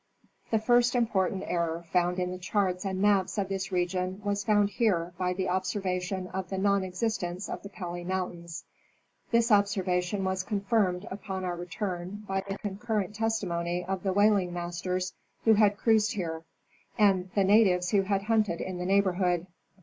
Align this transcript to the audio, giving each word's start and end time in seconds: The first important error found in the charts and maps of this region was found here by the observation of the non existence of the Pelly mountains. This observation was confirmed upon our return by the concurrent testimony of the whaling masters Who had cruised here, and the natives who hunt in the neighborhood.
The 0.49 0.57
first 0.57 0.95
important 0.95 1.43
error 1.45 1.85
found 1.93 2.17
in 2.17 2.31
the 2.31 2.39
charts 2.39 2.85
and 2.85 2.99
maps 2.99 3.37
of 3.37 3.49
this 3.49 3.71
region 3.71 4.19
was 4.25 4.43
found 4.43 4.71
here 4.71 5.13
by 5.19 5.33
the 5.33 5.47
observation 5.47 6.25
of 6.29 6.49
the 6.49 6.57
non 6.57 6.83
existence 6.83 7.47
of 7.47 7.61
the 7.61 7.69
Pelly 7.69 8.03
mountains. 8.03 8.63
This 9.29 9.51
observation 9.51 10.23
was 10.23 10.41
confirmed 10.41 11.07
upon 11.11 11.45
our 11.45 11.55
return 11.55 12.23
by 12.27 12.41
the 12.49 12.57
concurrent 12.57 13.13
testimony 13.13 13.85
of 13.85 14.01
the 14.01 14.11
whaling 14.11 14.51
masters 14.51 15.13
Who 15.45 15.53
had 15.53 15.77
cruised 15.77 16.13
here, 16.13 16.45
and 16.97 17.29
the 17.35 17.43
natives 17.43 17.91
who 17.91 18.01
hunt 18.01 18.49
in 18.49 18.79
the 18.79 18.87
neighborhood. 18.87 19.45